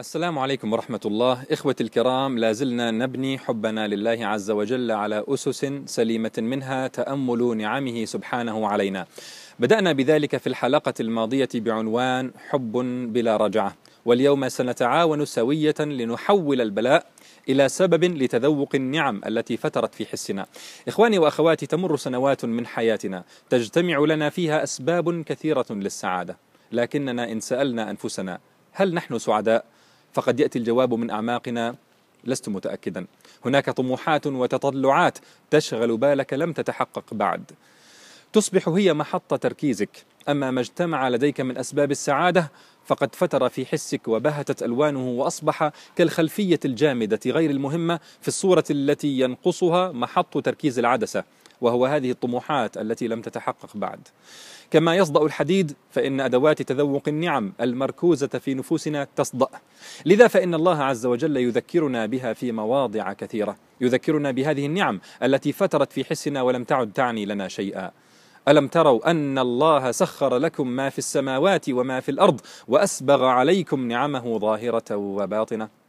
[0.00, 1.44] السلام عليكم ورحمة الله.
[1.50, 8.68] إخوة الكرام لازلنا نبني حبنا لله عز وجل على أسس سليمة منها تأمل نعمه سبحانه
[8.68, 9.06] علينا.
[9.58, 12.72] بدأنا بذلك في الحلقة الماضية بعنوان حب
[13.12, 13.76] بلا رجعة.
[14.04, 17.06] واليوم سنتعاون سوية لنحول البلاء
[17.48, 20.46] إلى سبب لتذوق النعم التي فترت في حسنا.
[20.88, 26.36] إخواني وأخواتي تمر سنوات من حياتنا تجتمع لنا فيها أسباب كثيرة للسعادة.
[26.72, 28.38] لكننا إن سألنا أنفسنا
[28.72, 29.64] هل نحن سعداء؟
[30.14, 31.76] فقد يأتي الجواب من أعماقنا
[32.24, 33.06] لست متأكدا.
[33.44, 35.18] هناك طموحات وتطلعات
[35.50, 37.42] تشغل بالك لم تتحقق بعد.
[38.32, 40.04] تصبح هي محط تركيزك.
[40.28, 42.50] أما ما اجتمع لديك من أسباب السعادة
[42.86, 49.92] فقد فتر في حسك وبهتت ألوانه وأصبح كالخلفية الجامدة غير المهمة في الصورة التي ينقصها
[49.92, 51.24] محط تركيز العدسة.
[51.64, 54.08] وهو هذه الطموحات التي لم تتحقق بعد.
[54.70, 59.48] كما يصدأ الحديد فإن أدوات تذوق النعم المركوزة في نفوسنا تصدأ.
[60.06, 63.56] لذا فإن الله عز وجل يذكرنا بها في مواضع كثيرة.
[63.80, 67.90] يذكرنا بهذه النعم التي فترت في حسنا ولم تعد تعني لنا شيئا.
[68.48, 74.38] ألم تروا أن الله سخر لكم ما في السماوات وما في الأرض وأسبغ عليكم نعمه
[74.38, 75.83] ظاهرة وباطنة؟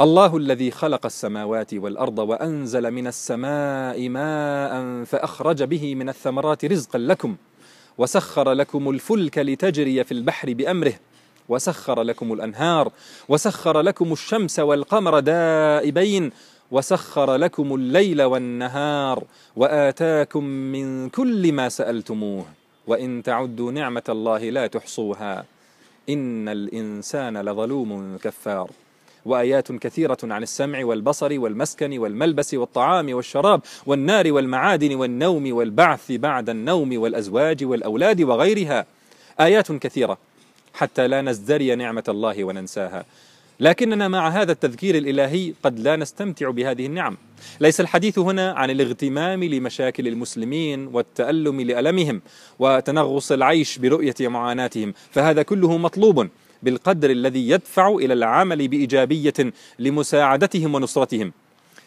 [0.00, 7.36] الله الذي خلق السماوات والأرض وأنزل من السماء ماء فأخرج به من الثمرات رزقا لكم
[7.98, 10.92] وسخر لكم الفلك لتجري في البحر بأمره
[11.48, 12.92] وسخر لكم الأنهار
[13.28, 16.30] وسخر لكم الشمس والقمر دائبين
[16.70, 19.24] وسخر لكم الليل والنهار
[19.56, 22.46] وآتاكم من كل ما سألتموه
[22.86, 25.44] وإن تعدوا نعمة الله لا تحصوها
[26.08, 28.70] إن الإنسان لظلوم كفار.
[29.28, 37.00] وآيات كثيرة عن السمع والبصر والمسكن والملبس والطعام والشراب والنار والمعادن والنوم والبعث بعد النوم
[37.00, 38.86] والأزواج والأولاد وغيرها.
[39.40, 40.18] آيات كثيرة
[40.74, 43.04] حتى لا نزدري نعمة الله وننساها.
[43.60, 47.16] لكننا مع هذا التذكير الإلهي قد لا نستمتع بهذه النعم.
[47.60, 52.20] ليس الحديث هنا عن الاغتمام لمشاكل المسلمين والتألم لألمهم
[52.58, 56.28] وتنغص العيش برؤية معاناتهم فهذا كله مطلوب.
[56.62, 61.32] بالقدر الذي يدفع إلى العمل بإيجابية لمساعدتهم ونصرتهم.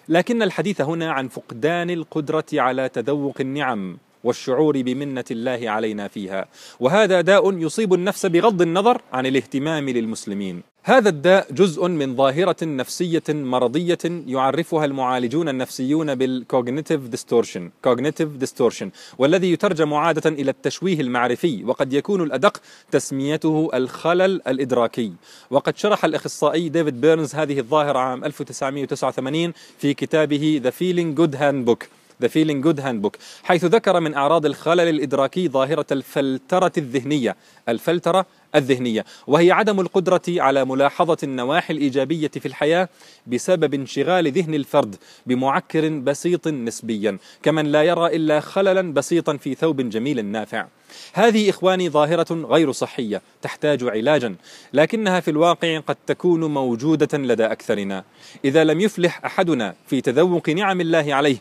[0.09, 3.97] لكن الحديث هنا عن فقدان القدرة على تذوق النعم.
[4.23, 6.45] والشعور بمنة الله علينا فيها.
[6.79, 10.71] وهذا داء يصيب النفس بغض النظر عن الاهتمام للمسلمين.
[10.83, 18.91] هذا الداء جزء من ظاهرة نفسية مرضية يعرفها المعالجون النفسيون بال cognitive distortion cognitive distortion
[19.17, 22.61] والذي يترجم عادة إلى التشويه المعرفي وقد يكون الأدق
[22.91, 25.13] تسميته الخلل الإدراكي.
[25.49, 32.00] وقد شرح الأخصائي ديفيد بيرنز هذه الظاهرة عام 1989 في كتابه The Feeling Good Handbook.
[32.21, 37.35] The Feeling Good Handbook حيث ذكر من أعراض الخلل الإدراكي ظاهرة الفلترة الذهنية.
[37.69, 39.05] الفلترة الذهنية.
[39.27, 42.89] وهي عدم القدرة على ملاحظة النواحي الإيجابية في الحياة
[43.27, 44.95] بسبب انشغال ذهن الفرد
[45.25, 50.65] بمعكر بسيط نسبيا كمن لا يرى إلا خللا بسيطا في ثوب جميل نافع.
[51.13, 54.35] هذه إخواني ظاهرة غير صحية تحتاج علاجا
[54.73, 58.03] لكنها في الواقع قد تكون موجودة لدى أكثرنا.
[58.45, 61.37] إذا لم يفلح أحدنا في تذوق نعم الله عليه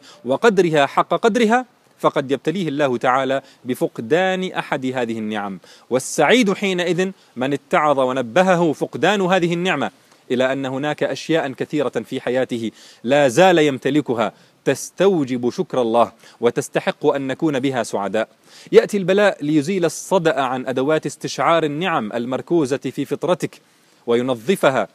[0.71, 1.67] وقدرها حق قدرها
[1.99, 5.61] فقد يبتليه الله تعالى بفقدان أحد هذه النعم.
[5.91, 9.91] والسعيد حينئذ من اتعظ ونبهه فقدان هذه النعمة
[10.31, 12.71] إلى أن هناك أشياء كثيرة في حياته
[13.05, 14.33] لا زال يمتلكها.
[14.65, 18.29] تستوجب شكر الله وتستحق أن نكون بها سعداء.
[18.73, 23.61] يأتي البلاء ليزيل الصدأ عن أدوات استشعار النعم المركوزة في فطرتك
[24.07, 24.89] وينظفها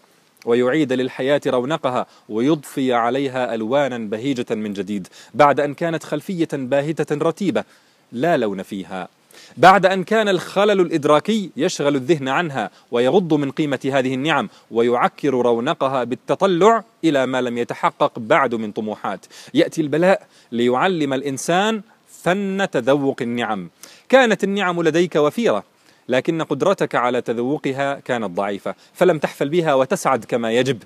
[0.46, 7.64] ويعيد للحياة رونقها ويضفي عليها ألوانا بهيجة من جديد بعد أن كانت خلفية باهتة رتيبة
[8.12, 9.08] لا لون فيها.
[9.58, 16.04] بعد أن كان الخلل الإدراكي يشغل الذهن عنها ويغض من قيمة هذه النعم ويعكر رونقها
[16.04, 19.26] بالتطلع إلى ما لم يتحقق بعد من طموحات.
[19.54, 21.82] يأتي البلاء ليعلم الإنسان
[22.24, 23.70] فن تذوق النعم.
[24.10, 25.64] كانت النعم لديك وفيرة.
[26.10, 30.84] لكن قدرتك على تذوقها كانت ضعيفة فلم تحفل بها وتسعد كما يجب.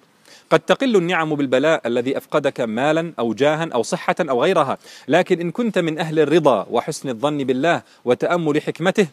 [0.49, 4.77] قد تقل النعم بالبلاء الذي أفقدك مالا أو جاها أو صحة أو غيرها،
[5.07, 9.07] لكن إن كنت من أهل الرضا وحسن الظن بالله وتأمل حكمته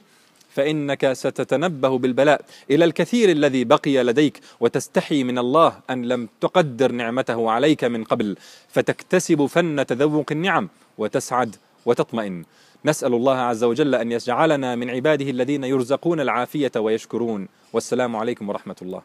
[0.55, 7.51] فإنك ستتنبه بالبلاء إلى الكثير الذي بقي لديك وتستحي من الله أن لم تقدر نعمته
[7.51, 8.37] عليك من قبل،
[8.69, 10.69] فتكتسب فن تذوق النعم
[10.99, 11.57] وتسعد
[11.87, 12.45] وتطمئن.
[12.85, 18.77] نسأل الله عز وجل أن يجعلنا من عباده الذين يرزقون العافية ويشكرون والسلام عليكم ورحمة
[18.83, 19.03] الله